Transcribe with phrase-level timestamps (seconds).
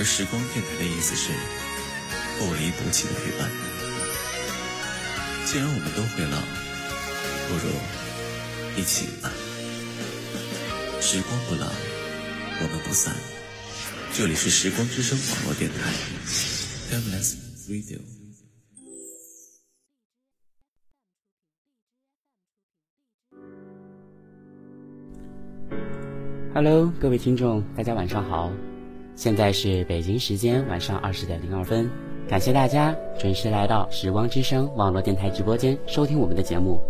[0.00, 1.30] 而时光电台的意思是
[2.38, 3.50] 不离不弃的陪伴。
[5.44, 6.40] 既然我们都会老，
[7.48, 7.68] 不如
[8.80, 9.30] 一起吧。
[11.02, 13.14] 时光不老，我们不散。
[14.14, 15.92] 这里是时光之声网络电台
[16.90, 17.36] ，Timeless
[17.68, 18.00] Radio。
[26.54, 28.50] Hello，各位听众，大家晚上好。
[29.20, 31.90] 现在是北京时间晚上二十点零二分，
[32.26, 36.80] 感谢大家准时来到时光之声网络电台直播间收听我们的节目，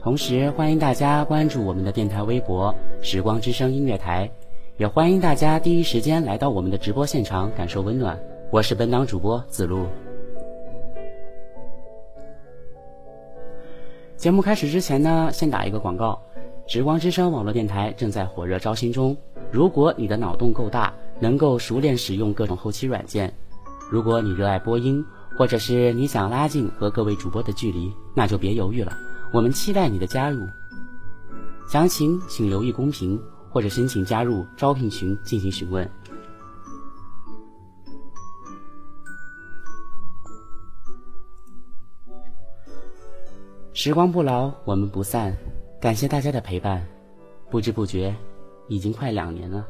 [0.00, 4.30] 同时欢迎大家关注我们的电台微博“时光之声音乐台”，
[4.78, 8.16] 也欢迎大家第一时间来到我们的直播现场感受温暖。
[8.52, 9.84] 我是本档主播子路。
[14.16, 16.22] 节目开始之前呢，先打一个广告：
[16.68, 19.16] 时光之声网络电台正在火热招新中，
[19.50, 20.94] 如果你的脑洞够大。
[21.20, 23.32] 能够熟练使用各种后期软件。
[23.90, 25.04] 如果你热爱播音，
[25.36, 28.96] 或者是你想拉近和各位主播的距离，那就别犹豫了，
[29.32, 30.46] 我们期待你的加入。
[31.66, 33.20] 详情请留意公屏
[33.50, 35.90] 或者申请加入招聘群进行询问。
[43.72, 45.36] 时光不老，我们不散。
[45.80, 46.86] 感谢大家的陪伴，
[47.50, 48.14] 不知不觉，
[48.68, 49.66] 已经快两年了。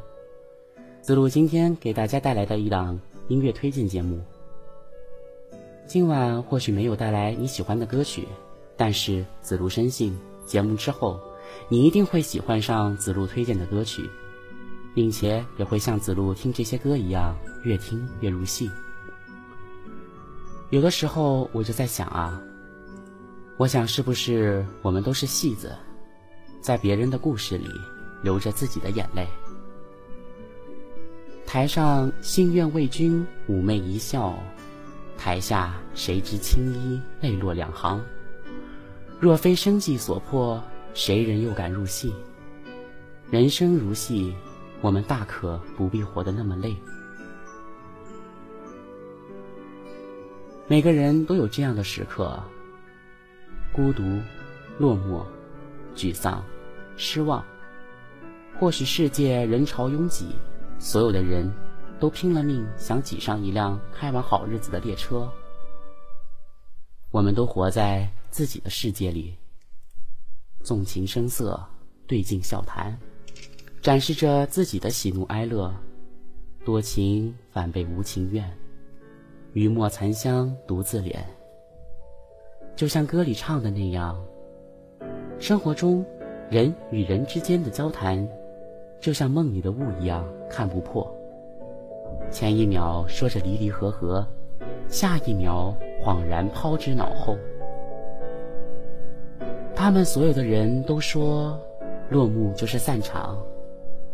[1.04, 2.98] 子路今天给大家带来的一档
[3.28, 4.18] 音乐推荐节目。
[5.86, 8.26] 今晚或许没有带来你喜欢的歌曲，
[8.74, 11.20] 但是子路深信，节目之后，
[11.68, 14.08] 你一定会喜欢上子路推荐的歌曲，
[14.94, 18.70] 并且也会像子路听这些歌一样，越听越入戏。
[20.70, 22.40] 有的时候我就在想啊，
[23.58, 25.70] 我想是不是我们都是戏子，
[26.62, 27.68] 在别人的故事里
[28.22, 29.28] 流着自己的眼泪。
[31.54, 34.36] 台上心愿为君妩媚一笑，
[35.16, 38.04] 台下谁知青衣泪落两行。
[39.20, 40.60] 若非生计所迫，
[40.94, 42.12] 谁人又敢入戏？
[43.30, 44.34] 人生如戏，
[44.80, 46.74] 我们大可不必活得那么累。
[50.66, 52.36] 每个人都有这样的时刻：
[53.72, 54.02] 孤独、
[54.76, 55.22] 落寞、
[55.94, 56.44] 沮丧、
[56.96, 57.44] 失望。
[58.58, 60.26] 或许世界人潮拥挤。
[60.84, 61.50] 所有的人
[61.98, 65.26] 都拼了命想挤上一辆开往好日子的列车。
[67.10, 69.34] 我们都活在自己的世界里，
[70.62, 71.58] 纵情声色，
[72.06, 72.94] 对镜笑谈，
[73.80, 75.74] 展示着自己的喜怒哀乐。
[76.66, 78.46] 多情反被无情怨，
[79.54, 81.16] 余墨残香独自怜。
[82.76, 84.22] 就像歌里唱的那样，
[85.40, 86.04] 生活中
[86.50, 88.28] 人与人之间的交谈。
[89.00, 91.04] 就像梦里的雾一样看不破，
[92.30, 94.24] 前一秒说着离离合合，
[94.86, 97.36] 下一秒恍然抛之脑后。
[99.74, 101.58] 他们所有的人都说，
[102.08, 103.36] 落幕就是散场，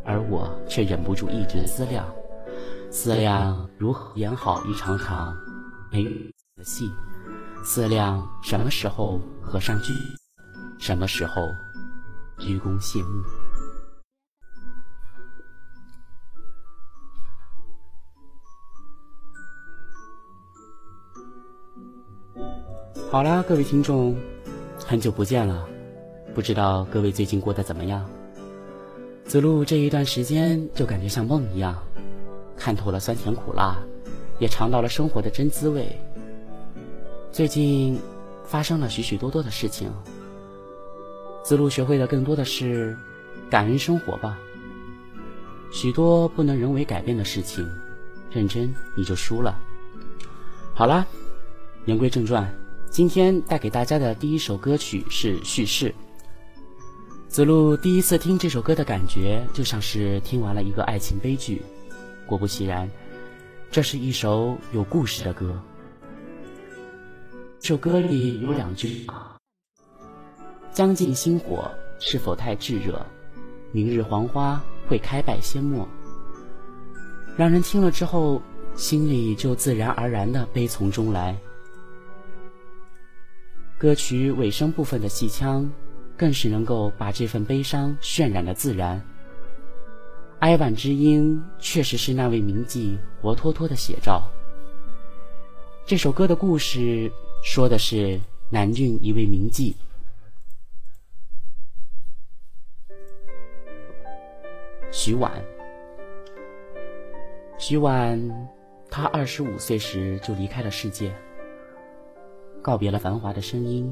[0.02, 2.06] 而我却忍不住一直思量，
[2.90, 5.36] 思量如何演好一场场
[5.92, 6.02] 没
[6.56, 6.90] 的戏，
[7.62, 9.92] 思量什么时候合上剧，
[10.78, 11.42] 什么时候
[12.38, 13.39] 鞠躬谢幕。
[23.10, 24.16] 好啦，各位听众，
[24.86, 25.68] 很久不见了，
[26.32, 28.08] 不知道各位最近过得怎么样？
[29.24, 31.76] 子路这一段时间就感觉像梦一样，
[32.56, 33.76] 看透了酸甜苦辣，
[34.38, 35.90] 也尝到了生活的真滋味。
[37.32, 37.98] 最近
[38.44, 39.90] 发生了许许多多的事情，
[41.42, 42.96] 子路学会的更多的是
[43.50, 44.38] 感恩生活吧。
[45.72, 47.68] 许多不能人为改变的事情，
[48.30, 49.58] 认真你就输了。
[50.72, 51.04] 好了，
[51.86, 52.48] 言归正传，
[52.90, 55.90] 今天带给大家的第一首歌曲是《叙事》。
[57.28, 61.62] 子路第一次听这首歌的感觉，就像是听完了一个爱情悲剧。
[62.26, 62.90] 果不其然，
[63.70, 65.56] 这是一首有故事的歌。
[67.60, 69.06] 这首歌里有两句
[70.74, 71.70] ：“将尽星火，
[72.00, 73.00] 是否太炙热？
[73.70, 75.86] 明日黄花会开败先没。”
[77.38, 78.42] 让人听了之后，
[78.74, 81.36] 心里就自然而然的悲从中来。
[83.80, 85.68] 歌曲尾声部分的戏腔。
[86.20, 89.02] 更是能够把这份悲伤渲染的自然。
[90.40, 94.30] 哀婉之音确实是那位名妓活脱脱的写照。
[95.86, 97.10] 这首歌的故事
[97.42, 99.74] 说的是南郡一位名妓
[104.92, 105.32] 徐婉。
[107.58, 108.20] 徐婉，
[108.90, 111.10] 她二十五岁时就离开了世界，
[112.62, 113.90] 告别了繁华的声音。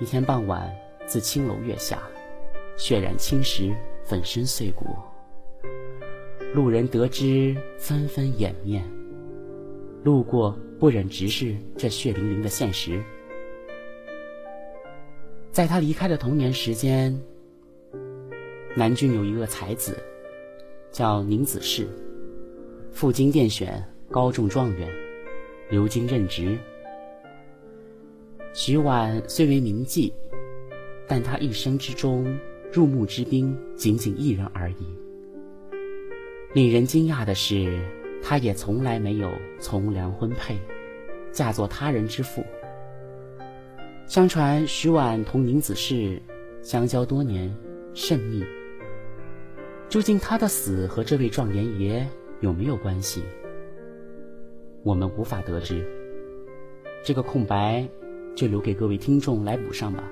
[0.00, 0.72] 一天傍晚，
[1.04, 2.00] 自青楼月下，
[2.76, 3.74] 血染青石，
[4.04, 4.86] 粉身碎骨。
[6.54, 8.84] 路人得知，纷纷掩面。
[10.04, 13.02] 路过，不忍直视这血淋淋的现实。
[15.50, 17.18] 在他离开的童年时间，
[18.76, 19.98] 南郡有一个才子，
[20.92, 21.88] 叫宁子世，
[22.92, 24.88] 赴京殿选，高中状元，
[25.68, 26.56] 留京任职。
[28.58, 30.10] 徐婉虽为名妓，
[31.06, 32.26] 但她一生之中
[32.72, 34.96] 入幕之宾仅仅一人而已。
[36.54, 37.78] 令人惊讶的是，
[38.22, 39.30] 她也从来没有
[39.60, 40.56] 从良婚配，
[41.30, 42.42] 嫁作他人之妇。
[44.06, 46.18] 相传徐婉同宁子世
[46.62, 47.54] 相交多年，
[47.92, 48.42] 甚密。
[49.90, 52.08] 究竟她的死和这位状元爷
[52.40, 53.22] 有没有关系？
[54.82, 55.86] 我们无法得知。
[57.04, 57.86] 这个空白。
[58.36, 60.04] 就留给各位听众来补上吧。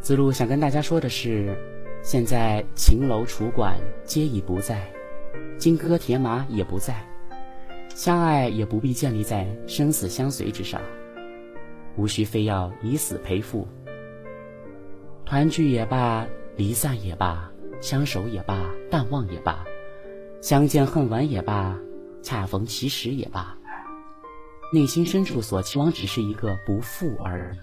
[0.00, 1.56] 子路想跟大家说的是，
[2.02, 4.92] 现在秦楼楚馆皆已不在，
[5.56, 7.08] 金戈铁马也不在，
[7.94, 10.80] 相爱也不必建立在生死相随之上，
[11.96, 13.66] 无需非要以死赔父。
[15.24, 17.48] 团聚也罢，离散也罢，
[17.80, 19.64] 相守也罢，淡忘也罢，
[20.40, 21.78] 相见恨晚也罢，
[22.20, 23.56] 恰逢其时也罢。
[24.72, 27.58] 内心深处所期望只是一个不负而已。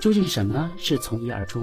[0.00, 1.62] 究竟什么是从一而终？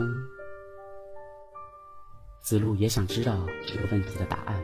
[2.41, 4.61] 子路也想知道这个问题的答案。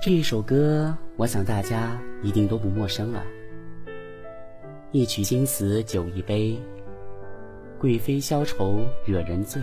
[0.00, 3.26] 这一首歌，我想大家一定都不陌生了。
[4.92, 6.56] 一曲新词酒一杯，
[7.80, 9.60] 贵妃消愁惹人醉。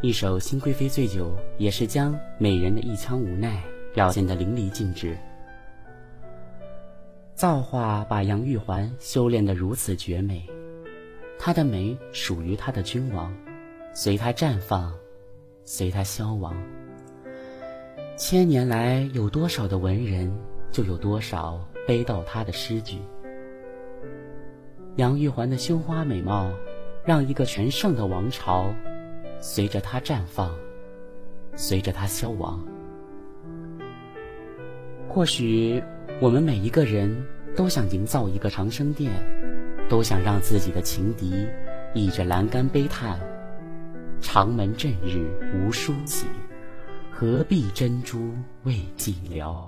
[0.00, 1.26] 一首《新贵妃醉酒》
[1.58, 3.60] 也是将美人的一腔无奈
[3.92, 5.18] 表现得淋漓尽致。
[7.34, 10.48] 造化把杨玉环修炼得如此绝美，
[11.36, 13.34] 她的美属于她的君王，
[13.92, 14.94] 随她绽放，
[15.64, 16.56] 随她消亡。
[18.16, 20.34] 千年来有多少的文人，
[20.70, 22.96] 就有多少悲悼他的诗句。
[24.94, 26.50] 杨玉环的羞花美貌，
[27.04, 28.72] 让一个全盛的王朝。
[29.38, 30.50] 随着它绽放，
[31.54, 32.66] 随着它消亡。
[35.06, 35.82] 或许
[36.18, 37.14] 我们每一个人
[37.54, 39.12] 都想营造一个长生殿，
[39.90, 41.46] 都想让自己的情敌
[41.92, 43.20] 倚着栏杆悲叹
[44.22, 46.26] ：“长门正日无书起，
[47.18, 49.66] 何必珍珠为寂寥。”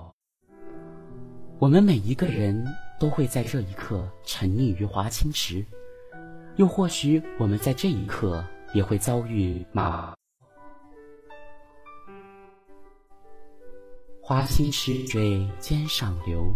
[1.57, 2.63] 我们每一个人
[2.99, 5.65] 都会在这一刻沉溺于华清池，
[6.57, 8.45] 又或许我们在这一刻。
[8.71, 10.13] 也会遭遇马。
[14.21, 16.53] 花心池水肩上流，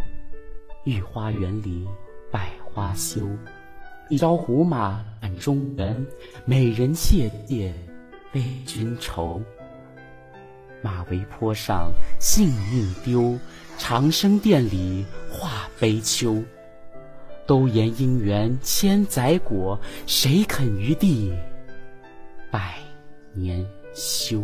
[0.86, 1.88] 御花园里
[2.32, 3.28] 百花羞。
[4.10, 6.06] 一朝胡马暗中原，
[6.46, 7.74] 美人谢谢
[8.32, 9.42] 悲君愁。
[10.84, 13.40] 马嵬坡上性命丢，
[13.80, 16.44] 长生殿里话悲秋。
[17.48, 21.34] 都言姻缘千载果，谁肯于地？
[22.52, 22.76] 百
[23.34, 24.44] 年修。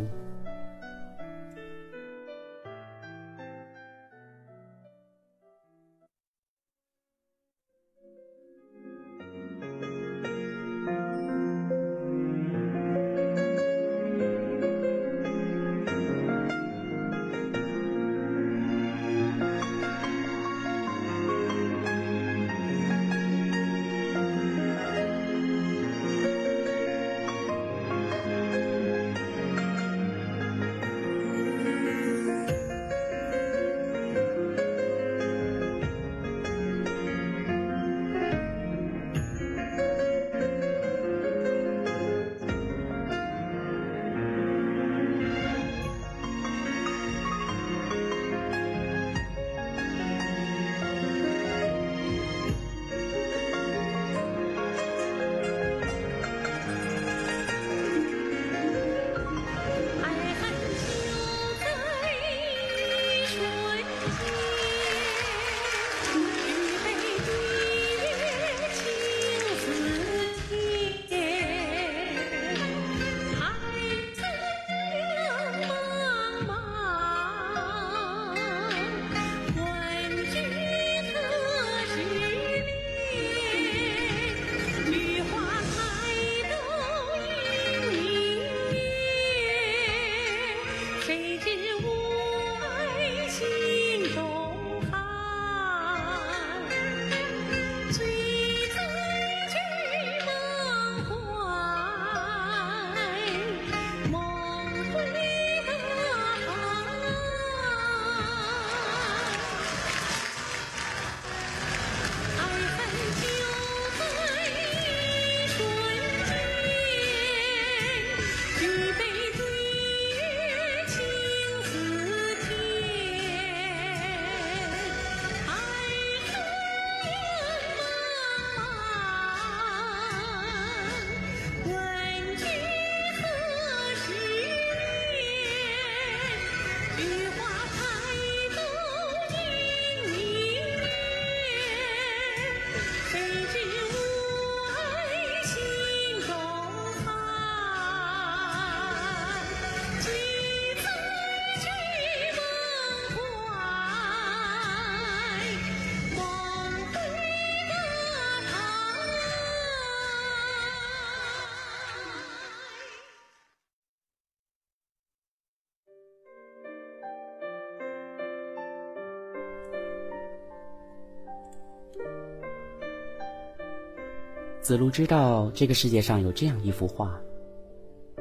[174.69, 177.19] 子路知道这个世界上有这样一幅画，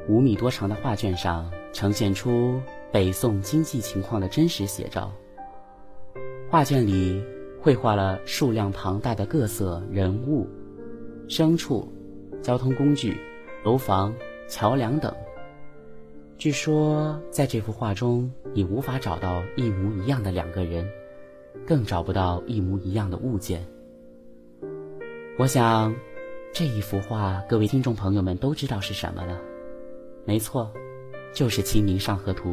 [0.07, 2.59] 五米多长的画卷上呈现出
[2.91, 5.13] 北宋经济情况的真实写照。
[6.49, 7.23] 画卷里
[7.61, 10.47] 绘画了数量庞大的各色人物、
[11.27, 11.87] 牲畜、
[12.41, 13.15] 交通工具、
[13.63, 14.11] 楼房、
[14.47, 15.13] 桥梁等，
[16.39, 20.83] 据说在这幅画中，你无法找到一模一样的两个人，
[21.67, 23.63] 更找不到一模一样的物件。
[25.37, 25.95] 我想，
[26.51, 29.39] 这一幅画，各位听众朋友们都知道是什么了。
[30.25, 30.71] 没错，
[31.33, 32.51] 就是《清明上河图》。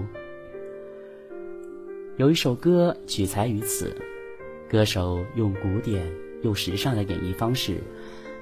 [2.16, 3.94] 有一首歌取材于此，
[4.70, 6.06] 歌手用古典
[6.42, 7.78] 又时尚的演绎方式，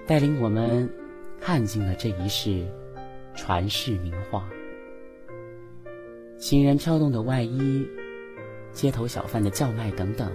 [0.06, 0.88] 带领我们
[1.40, 2.66] 看尽了这一世
[3.34, 4.46] 传世名画。
[6.36, 7.88] 行人飘动的外衣，
[8.72, 10.30] 街头小贩的叫卖等等，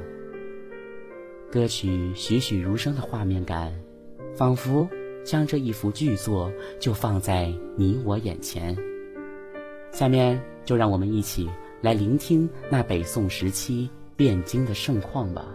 [1.51, 3.79] 歌曲栩栩如生的画面感，
[4.35, 4.89] 仿佛
[5.23, 8.75] 将这一幅巨作就放在你我眼前。
[9.91, 11.49] 下面就让我们一起。
[11.81, 15.45] 来聆听那北宋时期汴京的盛况吧。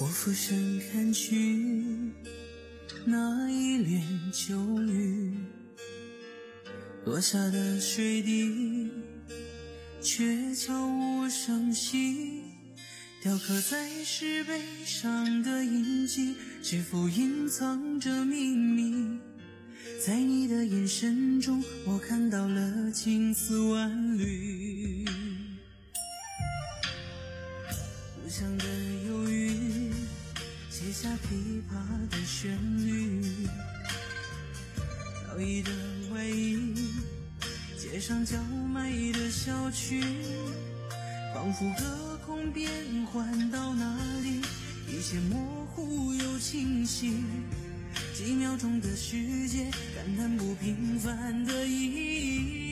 [0.00, 1.56] 我俯身看去，
[3.04, 4.02] 那一帘
[4.32, 4.52] 秋
[4.82, 5.32] 雨，
[7.04, 8.90] 落下的水滴，
[10.02, 12.42] 却悄无声息，
[13.22, 19.20] 雕刻在石碑上的印记，是否隐藏着秘密？
[20.04, 24.83] 在你的眼神中，我看到了青丝万缕。
[31.04, 33.20] 下琵琶的旋律。
[35.26, 35.70] 飘逸的
[36.14, 36.74] 外衣，
[37.76, 40.02] 街上叫卖的小曲，
[41.34, 42.70] 仿佛隔空变
[43.04, 44.40] 换到哪里，
[44.88, 47.22] 一切模糊又清晰。
[48.14, 49.64] 几秒钟的世界，
[49.94, 52.63] 感叹不平凡的意义。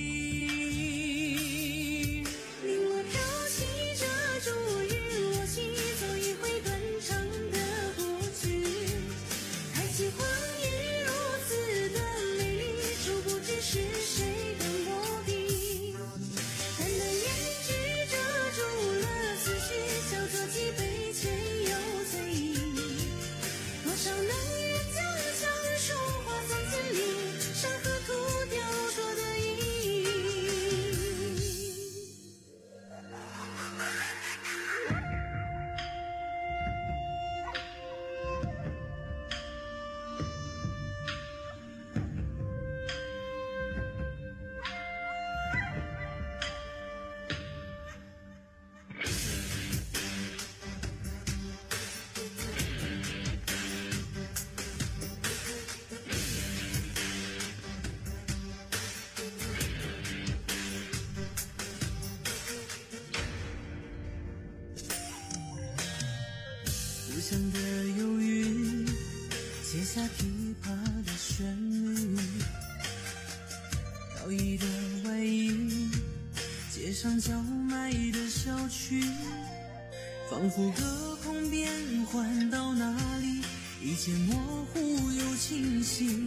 [80.43, 81.71] 仿佛隔空变
[82.07, 83.43] 换到哪里，
[83.81, 84.81] 一切模糊
[85.13, 86.27] 又清晰。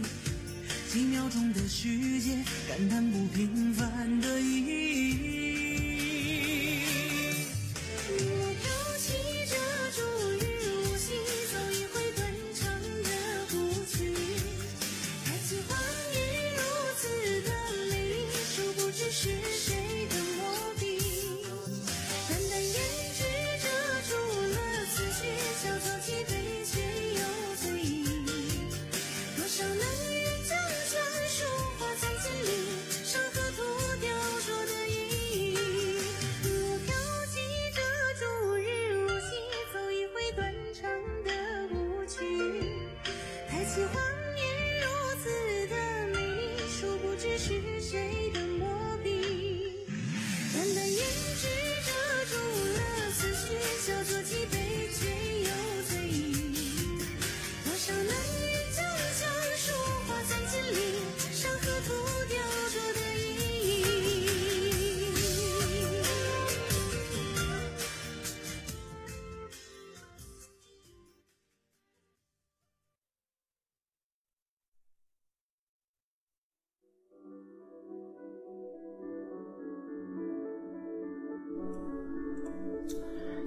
[0.90, 3.86] 几秒钟的世界，感叹不平凡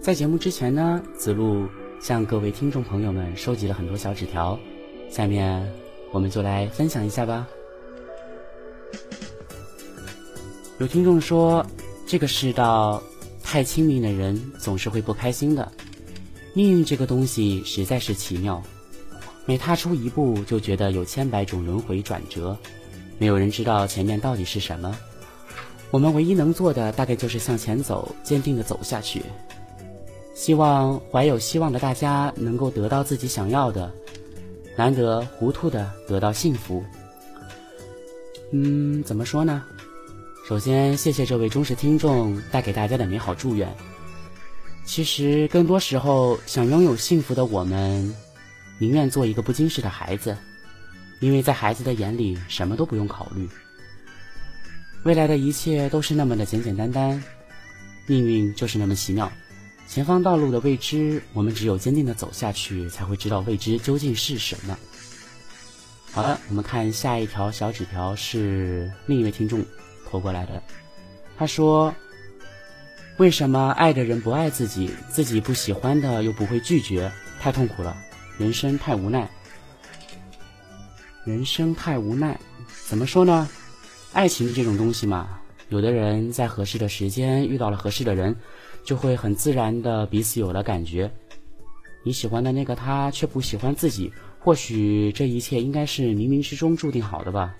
[0.10, 1.68] 在节目之前呢，子路
[2.02, 4.58] 向各位听众朋友们收集了很多小纸条，
[5.08, 5.72] 下面
[6.12, 7.48] 我们就来分享一下吧。
[10.80, 11.64] 有听众说，
[12.08, 13.00] 这个世道
[13.44, 15.72] 太亲密的人总是会不开心的。
[16.56, 18.64] 命运这个东西实在是奇妙，
[19.46, 22.58] 每踏出一步就觉得有千百种轮回转折，
[23.20, 24.98] 没有人知道前面到底是什么。
[25.92, 29.22] 我们唯一能做的大概就是向前走，坚定的走下去。
[30.40, 33.94] 希望怀有希望的大家能够得到自己想要的，
[34.78, 36.82] 难得糊涂的得到幸福。
[38.54, 39.62] 嗯，怎么说呢？
[40.48, 43.68] 首先，谢谢这位忠实听众带给大家的美好祝愿。
[44.86, 48.16] 其实，更多时候，想拥有幸福的我们，
[48.80, 50.38] 宁愿做一个不经事的孩子，
[51.20, 53.46] 因为在孩子的眼里，什么都不用考虑，
[55.04, 57.22] 未来的一切都是那么的简简单单，
[58.08, 59.30] 命运就是那么奇妙。
[59.90, 64.78] 前方道路的未知，我们只有坚定的走下去，才会知道未知究竟是什么。
[66.12, 69.66] 好的，我们看下一条小纸条，是另一位听众。
[70.08, 70.62] 投过来的，
[71.36, 71.94] 他说
[73.18, 77.12] ：“为什么爱的人不爱自己，自己不喜欢的又不会拒绝？
[77.40, 77.98] 太痛苦了，
[78.38, 79.28] 人生太无奈。
[81.26, 82.40] 人生太无奈，
[82.88, 83.50] 怎么说呢？
[84.14, 88.36] 爱情这种东西嘛，有的人在合适的时间遇到了合适的人，
[88.90, 91.08] 就会很自然的彼此有了感觉。
[92.04, 97.56] 你喜欢的那个他却不喜欢自己，或许这一切应该是冥冥之中注定好的吧。”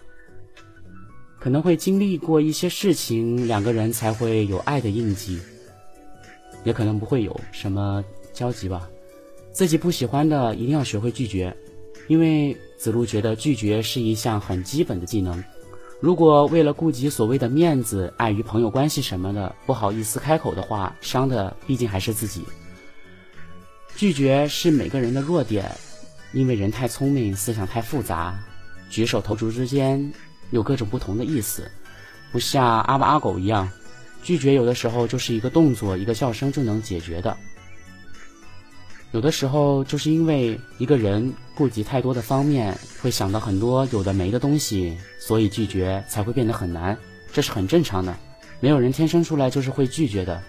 [1.40, 5.40] 可能会经历过一些事情，两个人才会有爱的印记，
[6.64, 8.90] 也可能不会有什么交集吧。
[9.52, 11.56] 自己不喜欢的，一定要学会拒绝，
[12.08, 15.44] 因为子路觉得拒绝是一项很基本的技能。
[16.00, 22.46] 如果为了顾及所谓的面子、碍于朋友关系什么的，不好意思开口的话，伤的毕竟还是自己。
[23.98, 25.70] 拒绝是每个人的弱点，
[26.32, 28.40] 因为人太聪明，思想太复杂，
[28.90, 30.12] 举手投足之间。
[30.52, 31.70] 有各种不同的意思，
[32.32, 33.70] 不像阿猫阿狗一样，
[34.24, 37.38] 拒绝有的时候就是一个动作、一个笑声就能解决的。
[39.12, 46.98] 有的时候就是因为一个人顾及太多的方面，会想到很多有的没的东西，所以拒绝才会变得很难，
[47.32, 48.16] 这是很正常的。
[48.60, 50.42] 没有人天生出来就是会拒绝的。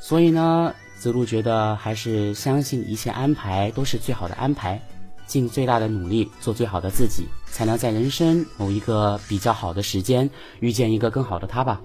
[0.00, 4.80] 所以呢，子路觉得还是相信一切安排都是最好的安排。
[5.26, 10.28] 尽最大的努力做最好的自己，才能在人生某一个比较好的时间
[10.60, 11.82] 遇见一个更好的他吧。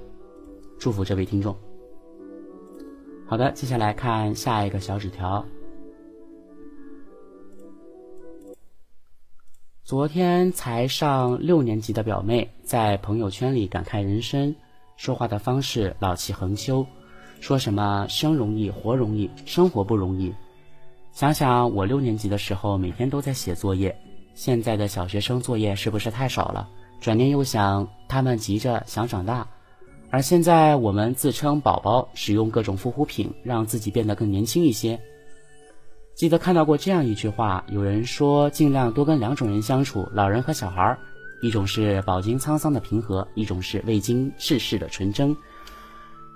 [0.79, 1.53] 祝福这位听众。
[3.33, 5.43] 好的，接下来看下一个小纸条。
[9.83, 14.55] 昨天才上六年级的表妹在朋友圈里感慨人生，
[14.97, 16.85] 说话的方式老气横秋，
[17.39, 20.31] 说什么生容易活容易，生活不容易。
[21.11, 23.99] 想想我六年级的时候，每天都在写作业，
[24.35, 26.69] 现在的小学生作业是不是太少了？
[27.01, 29.47] 转念又想，他们急着想长大，
[30.13, 34.99] 而现在我们自称宝宝，使用各种护肤品，让自己变得更年轻一些。
[36.13, 40.99] 记得看到过这样一句话，有人说尽量多跟两种人相处，老人和小孩儿，
[41.41, 45.35] 一种是饱经沧桑的平和，一种是未经世事的纯真。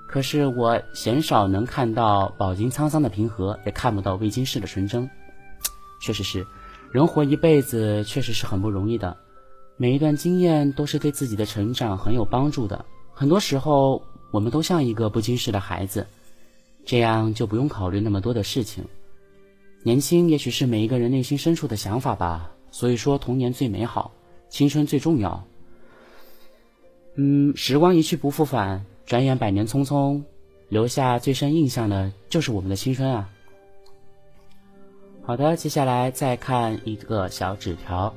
[0.07, 5.07] 可是我鲜少能看到饱经沧桑的平和，也看不到未经世的纯真。
[6.01, 6.43] 确实是，
[6.91, 9.15] 人活一辈子确实是很不容易的，
[9.75, 12.83] 每一段经验都是对自己的成长很有帮助的。
[13.19, 13.99] 很多时候，
[14.29, 16.05] 我们都像一个不经事的孩子，
[16.85, 18.85] 这样就不用考虑那么多的事情。
[19.81, 22.51] 年轻也许是每一个人内心深处的想法吧。
[22.69, 24.11] 所以说，童年最美好，
[24.49, 25.43] 青春最重要。
[27.15, 28.85] 嗯，时光一去不复返。
[29.03, 30.21] 转眼百年匆匆，
[30.69, 33.27] 留下最深印象的就是我们的青春啊！
[35.23, 38.13] 好的，接下来再看一个小纸条。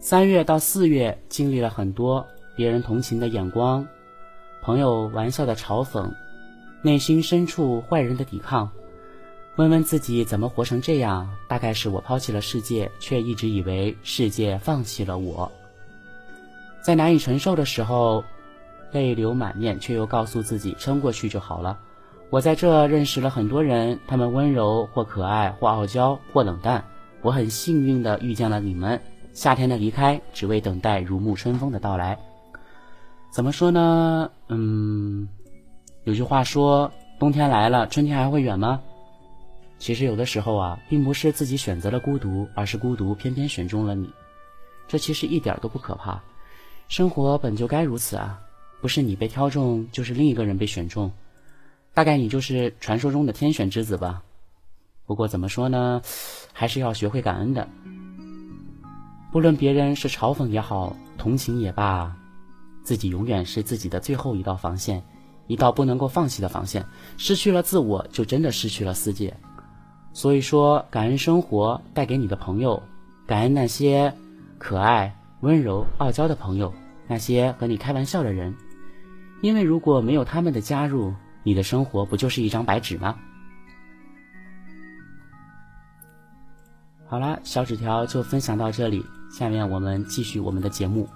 [0.00, 3.84] 三月到四月，经历了很多别人同情的眼光，
[4.62, 6.08] 朋友玩笑的嘲讽，
[6.82, 8.70] 内心深处坏人的抵抗。
[9.56, 11.28] 问问自己，怎么活成这样？
[11.48, 15.50] 大概是我抛弃了世界，却一直以为世界放弃了我。
[16.80, 18.22] 在难以承受的时候，
[18.92, 21.76] 泪流满面，却又告诉自己撑过去就好了。
[22.30, 26.84] 我在这认识了很多人，他们温柔或可爱，或傲娇，或冷淡。
[27.20, 29.00] 我很幸运的遇见了你们。
[29.38, 32.18] 夏天的离开，只为等待如沐春风的到来。
[33.30, 34.28] 怎么说呢？
[34.48, 35.28] 嗯，
[36.02, 38.82] 有句话说，冬天来了，春天还会远吗？
[39.78, 44.10] 其实有的时候啊，并不是自己选择了孤独，而是孤独偏偏选中了你。
[44.88, 46.20] 这其实一点都不可怕。
[46.88, 48.40] 生活本就该如此啊！
[48.80, 51.12] 不是你被挑中，就是另一个人被选中，
[51.94, 54.20] 大概你就是传说中的天选之子吧。
[55.06, 56.02] 不过怎么说呢，
[56.52, 57.68] 还是要学会感恩的。
[59.30, 62.16] 不论别人是嘲讽也好，同情也罢，
[62.82, 65.02] 自己永远是自己的最后一道防线，
[65.46, 66.86] 一道不能够放弃的防线。
[67.18, 69.36] 失去了自我，就真的失去了世界。
[70.14, 72.82] 所以说，感恩生活带给你的朋友，
[73.26, 74.14] 感恩那些
[74.56, 76.72] 可爱、温柔、傲娇的朋友，
[77.06, 78.54] 那些和你开玩笑的人，
[79.42, 81.12] 因为如果没有他们的加入，
[81.42, 83.14] 你的生活不就是一张白纸吗？
[87.06, 89.04] 好了，小纸条就分享到这里。
[89.30, 91.08] 下面我们继续我们的节目。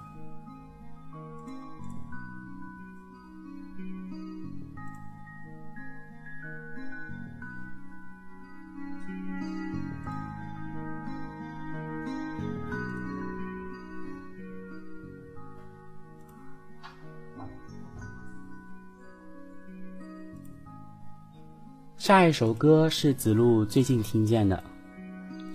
[21.97, 24.61] 下一首歌是子路最近听见的，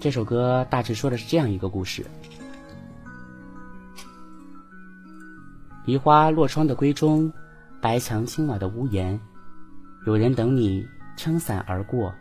[0.00, 2.06] 这首歌大致说的是这样一个故事。
[5.88, 7.32] 梨花落窗的闺中，
[7.80, 9.18] 白墙青瓦的屋檐，
[10.06, 12.14] 有人等你撑伞而过。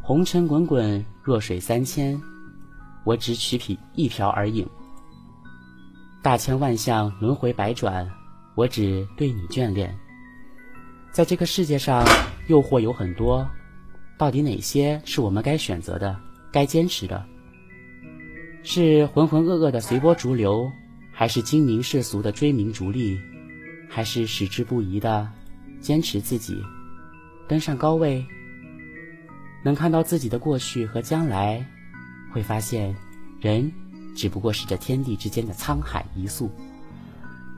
[0.00, 2.16] 红尘滚滚，弱水三千，
[3.02, 4.64] 我只取匹一瓢而饮。
[6.22, 8.08] 大千万象轮回百转，
[8.54, 9.92] 我只对你眷恋。
[11.10, 12.04] 在这个世界上，
[12.46, 13.44] 诱惑有很多，
[14.16, 16.16] 到底哪些是我们该选择的、
[16.52, 17.26] 该坚持的？
[18.62, 20.70] 是浑浑噩噩的随波逐流？
[21.18, 23.20] 还是精明世俗的追名逐利，
[23.88, 25.28] 还是矢志不移的
[25.80, 26.62] 坚持自己，
[27.48, 28.24] 登上高位，
[29.64, 31.66] 能看到自己的过去和将来，
[32.30, 32.94] 会发现，
[33.40, 33.68] 人
[34.14, 36.48] 只不过是这天地之间的沧海一粟。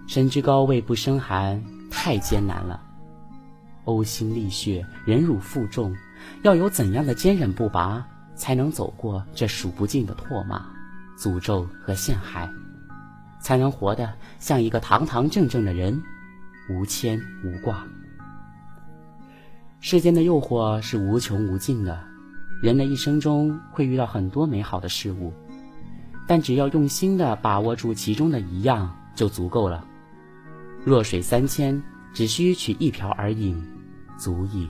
[0.06, 2.82] 身居高位不生寒，太艰难了。
[3.84, 5.94] 呕心沥血，忍辱负重，
[6.44, 8.02] 要有怎样的坚韧不拔，
[8.34, 10.64] 才能走过这数不尽的唾骂、
[11.18, 12.50] 诅咒和陷害？
[13.40, 16.00] 才能活得像一个堂堂正正的人，
[16.70, 17.84] 无牵无挂。
[19.80, 21.98] 世间的诱惑是无穷无尽的，
[22.62, 25.32] 人的一生中会遇到很多美好的事物，
[26.28, 29.84] 但只要用心的把握住其中的一样就足够了。
[30.84, 33.60] 弱水三千，只需取一瓢而饮，
[34.18, 34.68] 足矣。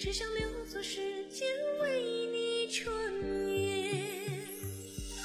[0.00, 1.46] 只想留作时间，
[1.82, 2.00] 为
[2.32, 2.66] 你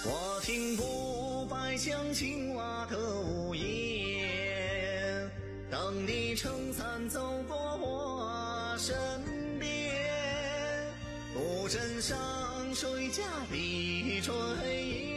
[0.03, 5.31] 我听不白像青蛙的呜咽。
[5.71, 8.93] 等你撑伞走过我身
[9.57, 9.95] 边，
[11.33, 12.17] 古镇上
[12.75, 14.29] 谁家的炊
[14.73, 15.14] 烟。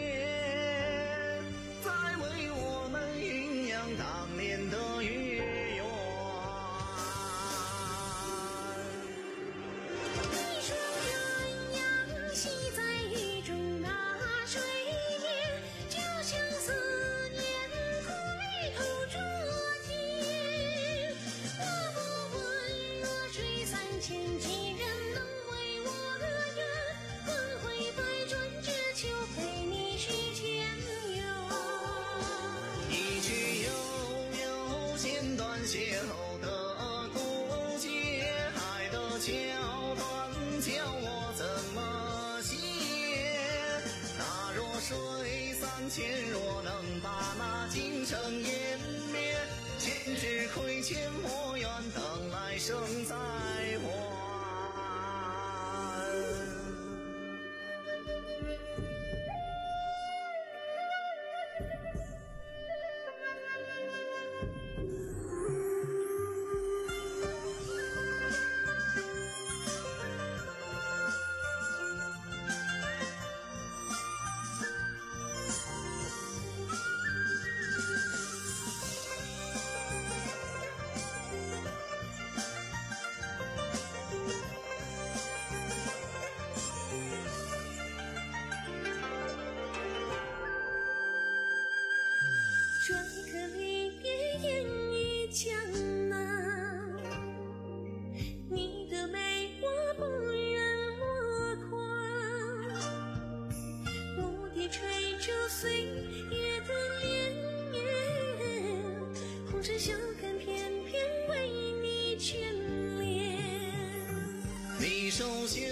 [115.18, 115.67] 手绣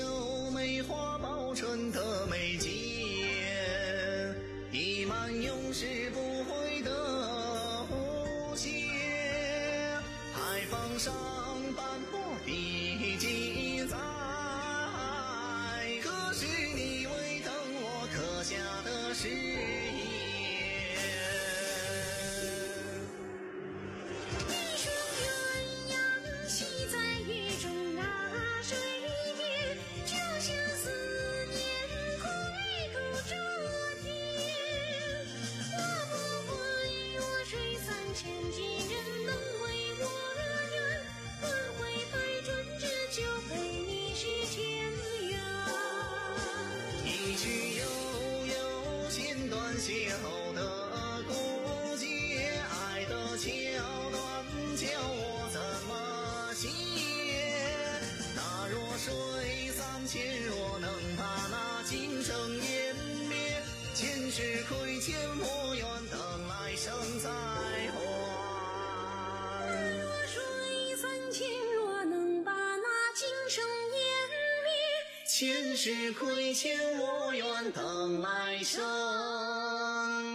[75.39, 78.83] 前世亏欠我愿等来生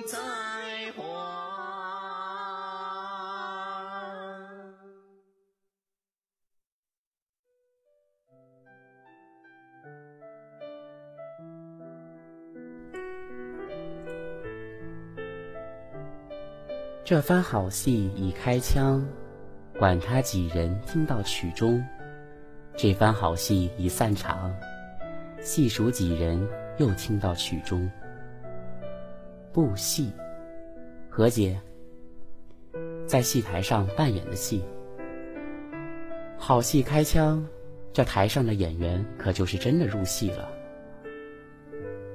[0.03, 0.19] 再
[0.95, 1.01] 还。
[17.03, 19.03] 这番好戏已开腔，
[19.79, 21.83] 管他几人听到曲终。
[22.77, 24.53] 这番好戏已散场，
[25.41, 27.89] 细数几人又听到曲中。
[29.51, 30.11] 布戏，
[31.09, 31.59] 何解？
[33.07, 34.63] 在戏台上扮演的戏。
[36.37, 37.43] 好戏开腔，
[37.91, 40.47] 这台上的演员可就是真的入戏了。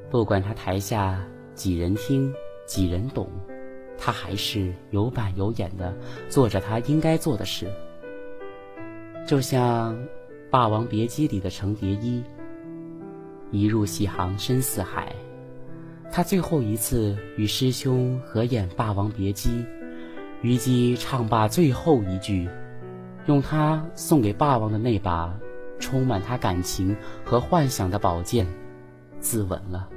[0.09, 1.21] 不管他台下
[1.53, 2.33] 几人听，
[2.65, 3.29] 几人懂。
[3.99, 5.93] 他还是有板有眼的
[6.29, 7.67] 做着他应该做的事，
[9.27, 9.97] 就像
[10.51, 12.23] 《霸王别姬》里的程蝶衣，
[13.57, 15.15] 一入戏行深似海。
[16.13, 19.51] 他最后一次与师兄合演《霸王别姬》，
[20.43, 22.49] 虞姬唱罢最后一句，
[23.27, 25.35] 用他送给霸王的那把
[25.79, 28.47] 充满他感情和幻想的宝剑，
[29.19, 29.89] 自刎了。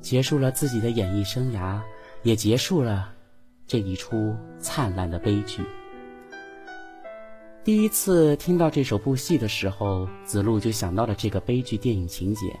[0.00, 1.80] 结束了自己的演艺生涯，
[2.22, 3.10] 也结束了
[3.66, 5.62] 这一出灿烂的悲剧。
[7.64, 12.54] 第一次听到这首部戏的时候，子路就想到了这个悲剧电影情节。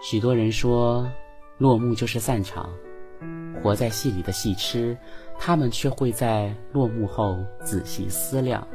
[0.00, 1.06] 许多人说，
[1.58, 2.70] 落幕就是散场，
[3.62, 4.96] 活在戏里的戏痴，
[5.38, 8.66] 他们却会在落幕后仔细思量。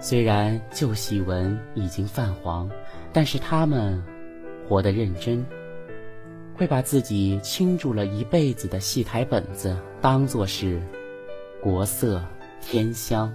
[0.00, 2.70] 虽然旧戏文已经泛黄，
[3.12, 4.00] 但是他们。
[4.68, 5.46] 活得认真，
[6.56, 10.82] 会把自己倾注了一辈子的戏台本子当作是
[11.62, 12.20] 国色
[12.68, 13.32] 天香。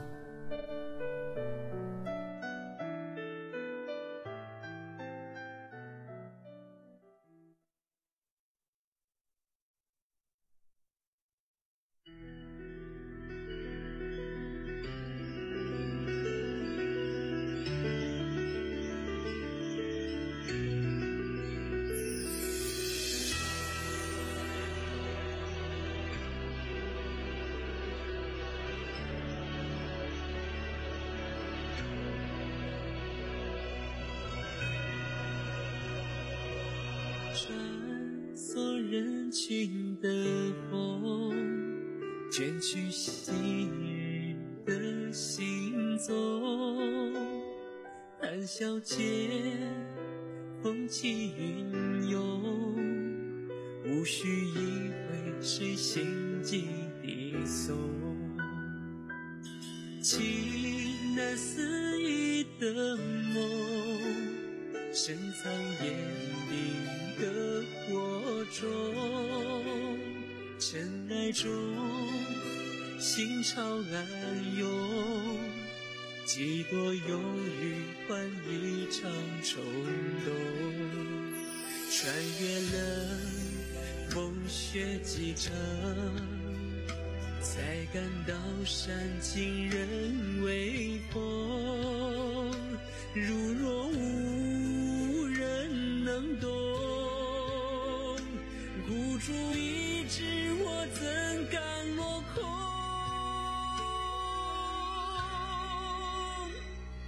[84.72, 85.52] 雪几程
[87.42, 87.60] 才
[87.94, 92.50] 感到山尽人未风
[93.14, 96.48] 如若无人能懂
[98.88, 100.24] 孤注一掷
[100.64, 102.42] 我怎敢落空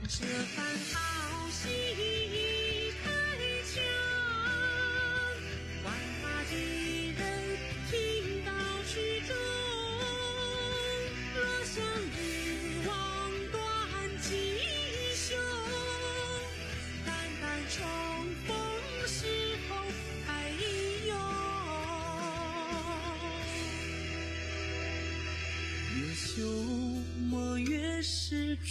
[0.10, 2.23] 这番好戏。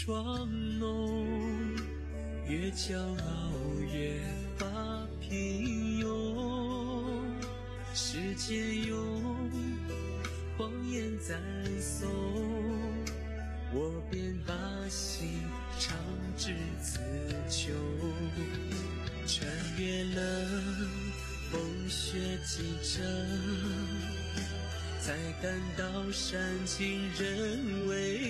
[0.05, 0.49] 装
[0.81, 1.29] 浓，
[2.49, 3.53] 越骄傲
[3.95, 4.21] 越
[4.57, 4.67] 发
[5.21, 7.23] 平庸。
[7.95, 8.99] 世间用
[10.59, 11.41] 谎言赞
[11.81, 12.11] 颂，
[13.73, 14.53] 我便把
[14.89, 15.29] 心
[15.79, 15.97] 唱
[16.37, 16.99] 至词
[17.49, 17.73] 穷。
[19.25, 19.49] 穿
[19.79, 20.47] 越了
[21.53, 23.05] 风雪几程。
[25.01, 28.22] 才感到山尽人为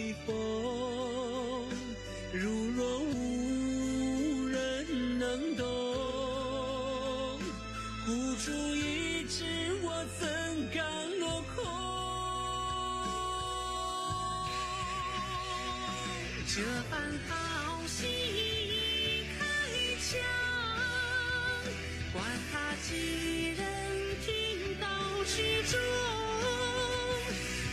[16.54, 17.00] 这般
[17.30, 19.40] 好戏已开
[20.02, 20.20] 腔，
[22.12, 22.22] 管
[22.52, 23.64] 他几人
[24.20, 24.86] 听到
[25.24, 25.80] 曲终。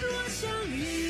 [0.02, 1.09] 若相遇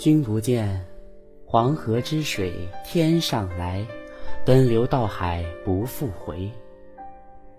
[0.00, 0.82] 君不见，
[1.44, 2.54] 黄河之水
[2.86, 3.86] 天上来，
[4.46, 6.50] 奔流到海不复回。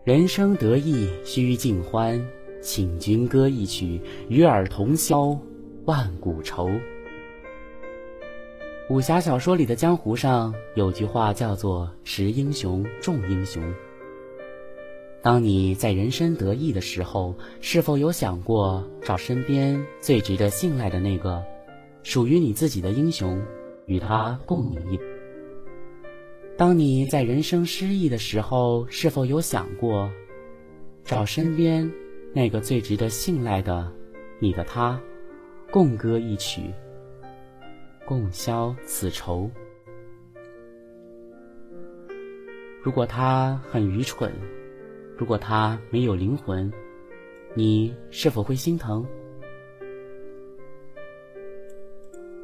[0.03, 2.19] 人生得意须尽欢，
[2.59, 5.37] 请君歌一曲，与尔同销
[5.85, 6.67] 万古愁。
[8.89, 13.61] 武侠小说里的江湖上有句话叫做“识英雄，重英雄”。
[15.21, 21.39] 当你在人生得意的时候，是否有想过找身边最值得信赖的那个？
[22.03, 23.41] 属于你自己的英雄，
[23.85, 25.03] 与他共饮一杯。
[26.57, 30.11] 当你在人生失意的时候，是否有想过，
[31.03, 31.89] 找身边
[32.33, 33.91] 那个最值得信赖的
[34.39, 34.99] 你的他，
[35.71, 36.61] 共歌一曲，
[38.05, 39.49] 共消此愁？
[42.83, 44.31] 如果他很愚蠢，
[45.17, 46.71] 如果他没有灵魂，
[47.53, 49.05] 你是否会心疼？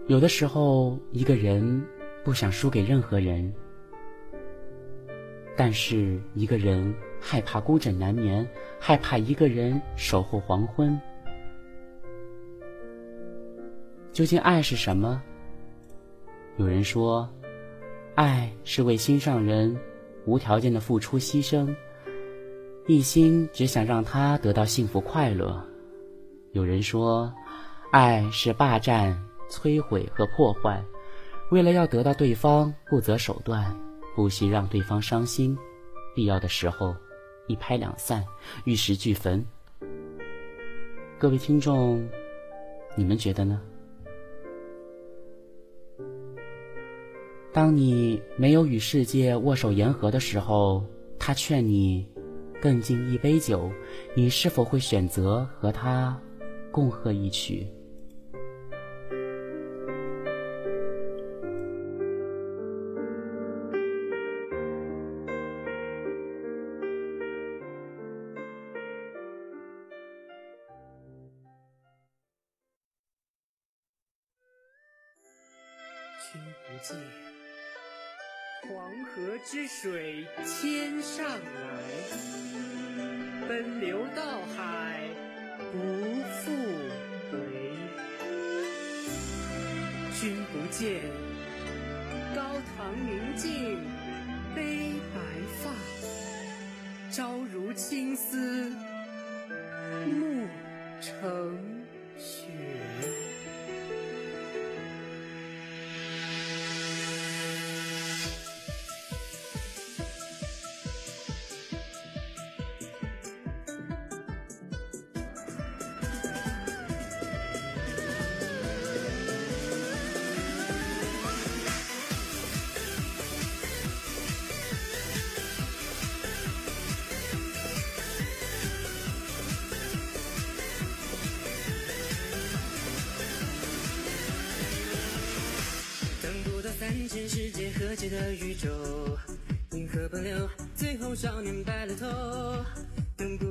[0.07, 1.85] 有的时候，一个人
[2.23, 3.53] 不想输给任何人，
[5.57, 8.47] 但是一个人害怕孤枕难眠，
[8.79, 10.97] 害怕一个人守候黄昏。
[14.13, 15.21] 究竟爱是什么？
[16.55, 17.29] 有人说，
[18.15, 19.77] 爱是为心上人
[20.25, 21.75] 无条件的付出牺牲，
[22.87, 25.61] 一心只想让他得到幸福快乐。
[26.53, 27.29] 有人说，
[27.91, 29.26] 爱是霸占。
[29.49, 30.83] 摧毁和破坏，
[31.51, 33.75] 为了要得到对方，不择手段，
[34.15, 35.57] 不惜让对方伤心，
[36.15, 36.95] 必要的时候
[37.47, 38.25] 一拍两散，
[38.65, 39.45] 玉石俱焚。
[41.19, 42.07] 各位听众，
[42.95, 43.61] 你们觉得呢？
[47.53, 50.85] 当你没有与世界握手言和的时候，
[51.17, 52.07] 他劝你
[52.61, 53.71] 更尽一杯酒，
[54.13, 56.19] 你是否会选择和他
[56.71, 57.67] 共喝一曲？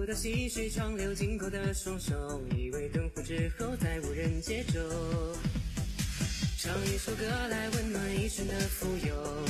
[0.07, 4.79] 等不到细水长流紧扣的双手，以为灯火之后再无人接咒。
[6.57, 9.45] 唱一首歌来温暖一生的富有，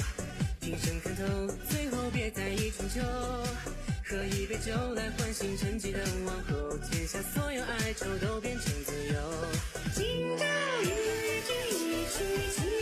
[0.59, 1.25] 平生看透，
[1.69, 3.03] 最后别在意春秋。
[4.09, 9.15] 喝一杯酒来唤醒沉寂的往后，天下所有哀愁都变成自由。
[9.95, 10.05] 今
[10.39, 10.45] 朝
[10.81, 10.89] 与
[11.45, 12.76] 君一曲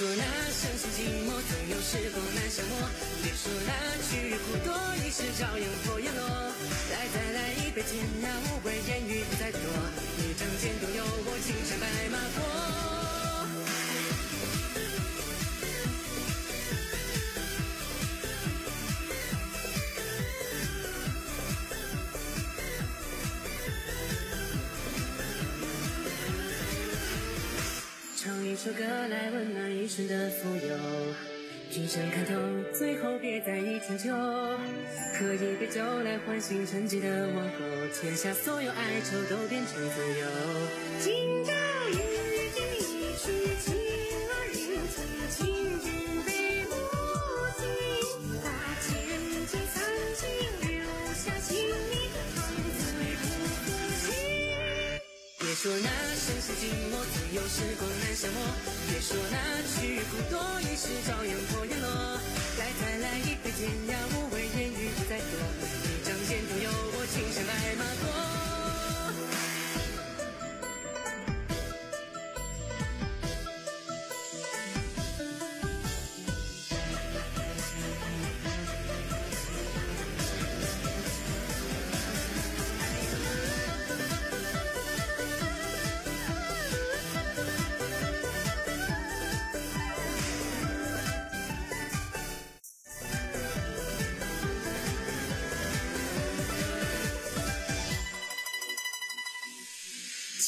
[0.00, 2.88] 说那相思寂寞，总有时光难消磨。
[3.22, 3.70] 别说那
[4.08, 4.72] 曲苦多，
[5.04, 6.24] 一世朝阳破烟落。
[6.90, 9.60] 来再来一杯，天涯无归，烟雨不再多。
[9.60, 12.99] 一仗剑独有我，青山白马过。
[28.50, 30.76] 一首歌来温暖一生的富有，
[31.72, 32.34] 人生看透，
[32.76, 34.10] 最后别在意春秋。
[34.10, 37.60] 喝一杯酒来唤醒沉寂的往后，
[37.94, 40.26] 天下所有哀愁都变成自由。
[40.98, 41.52] 今朝
[55.60, 58.40] 说那生死寂寞，总有时光难消磨。
[58.88, 61.86] 别说那曲苦多，一世朝阳破叶落。
[62.58, 65.49] 来再来一杯，天涯无畏，言语不再多。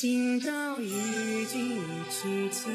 [0.03, 0.51] 今朝
[0.81, 1.81] 与君一
[2.11, 2.73] 曲情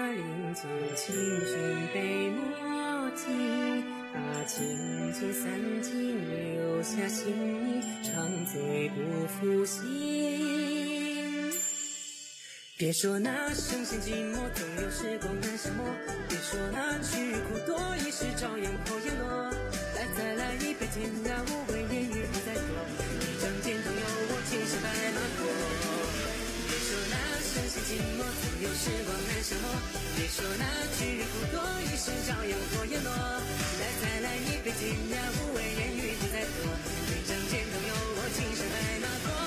[0.00, 0.64] 儿吟尽，
[0.96, 1.14] 情
[1.44, 1.52] 君
[1.92, 3.84] 悲莫听。
[4.14, 5.52] 把情尽散
[5.82, 5.92] 尽，
[6.56, 7.28] 留下心
[7.68, 9.82] 意，长醉不复醒。
[12.78, 15.84] 别说那声声寂寞，总有时光难消磨。
[16.26, 19.50] 别说那曲苦多，一世朝阳破叶落。
[19.94, 21.81] 来再来一杯，天涯无味，
[27.92, 29.68] 寂寞，总有时光难相磨。
[30.16, 30.64] 别说那
[30.96, 33.12] 去日不多，一世朝阳破叶落。
[33.12, 36.72] 来再来一杯，天涯无畏，烟雨不再多。
[37.10, 39.41] 一张剑中有我，青山白马过。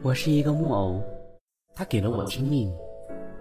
[0.00, 1.02] 我是一个木偶，
[1.74, 2.72] 他给了我生命，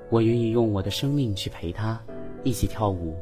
[0.10, 2.02] 我愿意用我的生命去陪他
[2.44, 3.14] 一起跳舞。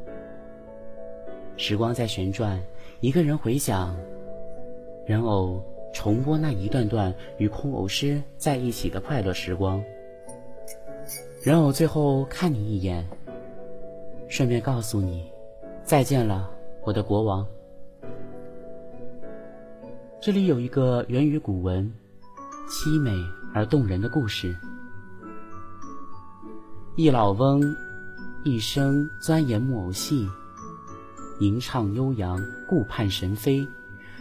[1.58, 2.58] 时光在旋转，
[3.00, 3.94] 一个人回想，
[5.04, 5.62] 人偶
[5.92, 9.84] 重播那一段段与空偶师在一起的快乐时光。
[11.42, 13.06] 人偶最后看你一眼，
[14.28, 15.30] 顺便告诉你，
[15.84, 16.50] 再见了，
[16.84, 17.46] 我的国王。
[20.20, 21.92] 这里有一个源于古文。
[22.68, 24.56] 凄美而动人的故事。
[26.96, 27.62] 一老翁
[28.44, 30.28] 一生钻研木偶戏，
[31.38, 33.66] 吟唱悠扬，顾盼神飞。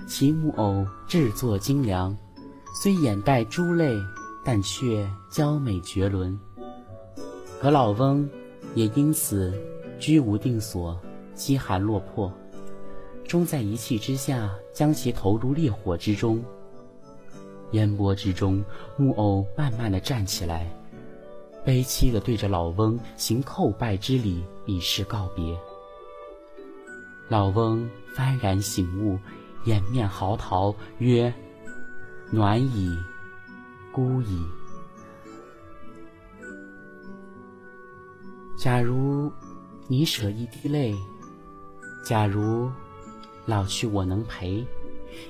[0.05, 2.15] 其木偶制作精良，
[2.79, 3.97] 虽眼带珠泪，
[4.43, 6.37] 但却娇美绝伦。
[7.59, 8.29] 可老翁
[8.75, 9.51] 也因此
[9.97, 10.99] 居无定所，
[11.33, 12.31] 饥寒落魄，
[13.23, 16.43] 终在一气之下将其投入烈火之中。
[17.75, 18.63] 烟波之中，
[18.95, 20.65] 木偶慢慢的站起来，
[21.65, 25.57] 悲戚的对着老翁行叩拜之礼，以示告别。
[27.27, 29.19] 老翁幡然醒悟，
[29.65, 31.33] 掩面嚎啕曰
[32.31, 32.97] ：“暖矣，
[33.91, 34.41] 孤矣。”
[38.57, 39.29] 假如
[39.89, 40.95] 你舍一滴泪，
[42.05, 42.71] 假如
[43.45, 44.65] 老去我能陪，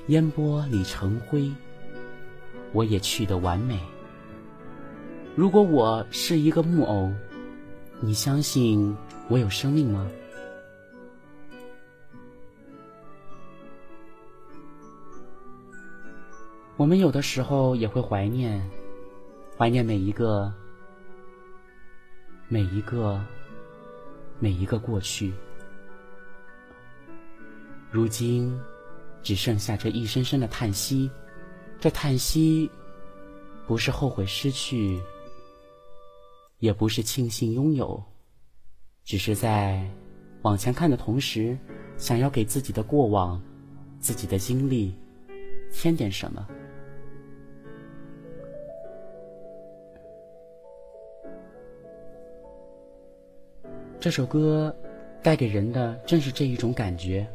[0.08, 1.52] 烟波里成灰。
[2.76, 3.80] 我也去的完美。
[5.34, 7.10] 如果我是一个木偶，
[8.02, 8.94] 你相信
[9.30, 10.06] 我有生命吗？
[16.76, 18.62] 我们有的时候也会怀念，
[19.58, 20.54] 怀念每一个、
[22.50, 23.24] 每一个、
[24.38, 25.34] 每一个过去。
[27.90, 28.54] 如今，
[29.24, 31.10] 只剩下这一声声的叹息。
[31.80, 32.70] 这叹息，
[33.68, 35.00] 不是后悔失去，
[36.58, 38.02] 也不是庆幸拥有，
[39.04, 39.88] 只是在
[40.42, 41.56] 往前看的同时，
[41.96, 43.40] 想要给自己的过往、
[44.00, 44.96] 自己的经历
[45.72, 46.48] 添点什么。
[54.00, 54.76] 这首歌
[55.22, 57.28] 带给人的正是这一种感觉。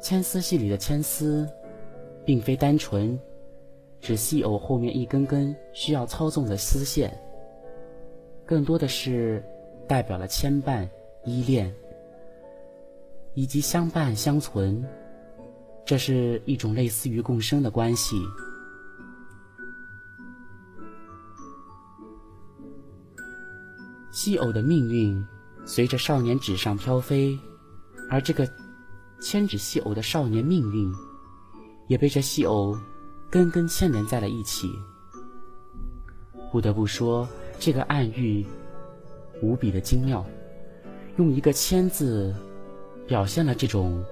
[0.00, 1.46] 牵丝戏里的牵丝。
[2.24, 3.18] 并非单纯
[4.00, 7.16] 指戏偶后面一根根需要操纵的丝线，
[8.44, 9.44] 更多的是
[9.88, 10.88] 代表了牵绊、
[11.24, 11.74] 依恋
[13.34, 14.84] 以及相伴相存。
[15.86, 18.16] 这是一种类似于共生的关系。
[24.12, 25.22] 戏偶的命运
[25.66, 27.38] 随着少年纸上飘飞，
[28.08, 28.48] 而这个
[29.20, 30.90] 牵纸戏偶的少年命运。
[31.86, 32.76] 也被这戏偶
[33.30, 34.70] 根根牵连在了一起。
[36.52, 37.28] 不得不说，
[37.58, 38.46] 这个暗喻
[39.42, 40.24] 无比的精妙，
[41.16, 42.34] 用一个“牵”字
[43.06, 44.04] 表现了这种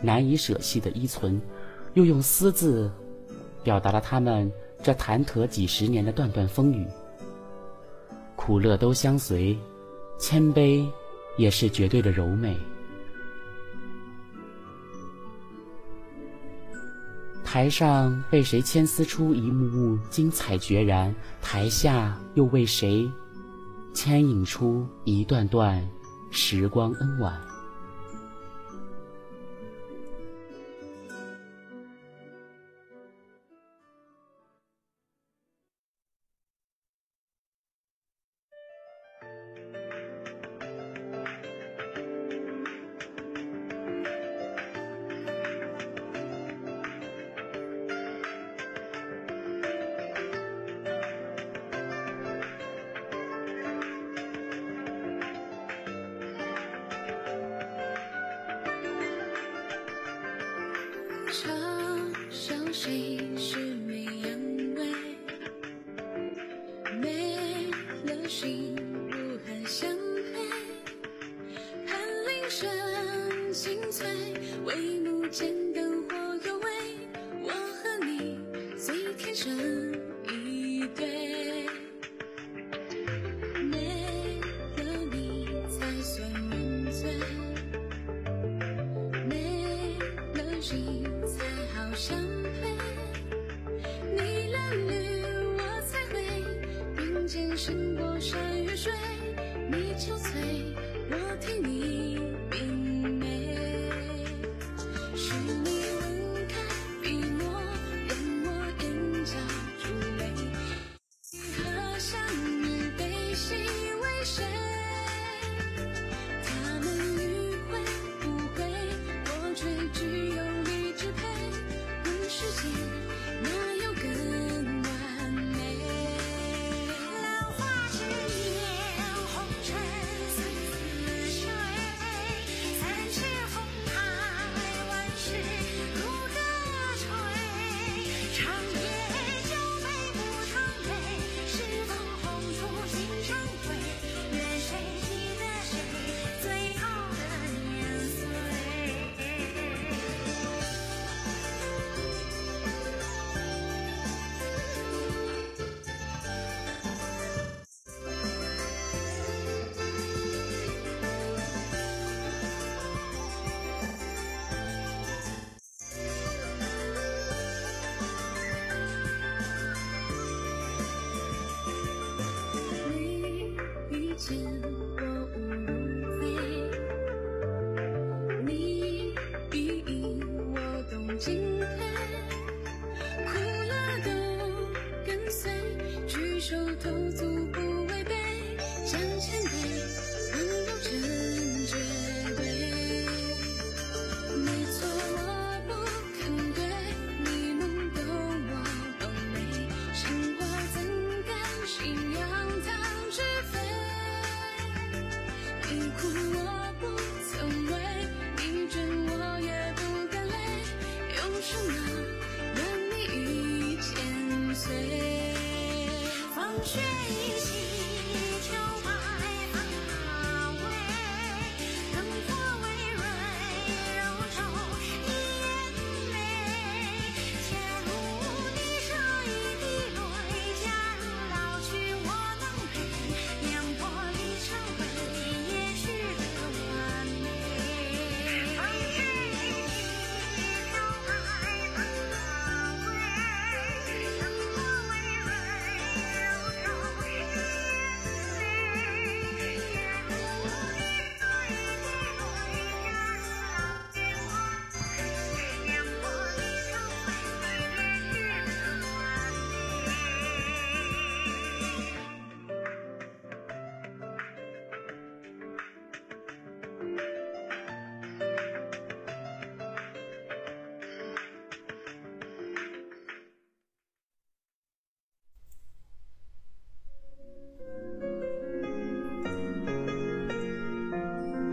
[0.00, 1.40] 难以舍弃的依存，
[1.92, 2.90] 又用“丝”字
[3.62, 4.50] 表达了他们
[4.82, 6.86] 这谈妥几十年的段段风雨。
[8.34, 9.56] 苦乐都相随，
[10.18, 10.86] 谦卑
[11.36, 12.56] 也是绝对的柔美。
[17.44, 23.08] 台上被谁牵丝出一幕幕精彩绝然，台下又为谁
[23.92, 25.86] 牵引出一段段
[26.30, 27.53] 时光恩晚。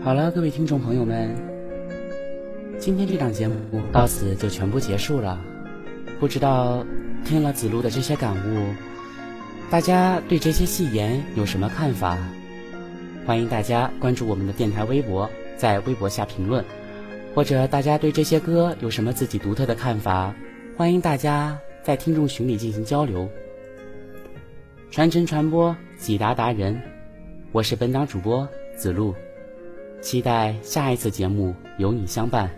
[0.04, 1.32] 好了，各位听众朋友们，
[2.76, 3.54] 今天这档节目
[3.92, 5.40] 到此就全部结束了。
[6.18, 6.84] 不知道
[7.24, 8.74] 听了子路的这些感悟，
[9.70, 12.18] 大家对这些戏言有什么看法？
[13.24, 16.64] 欢迎大家关注我们的电台微博，在微博下评论，
[17.32, 20.34] 或者大家对这些歌有什么自己独特的看法，
[20.76, 23.28] 欢迎大家在听众群里进行交流。
[24.90, 26.76] 传承传播，喜达达人，
[27.52, 29.14] 我是本档主播子路。
[30.02, 32.50] 期待下一次节目有你相伴，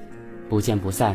[0.49, 1.15] 不见不散。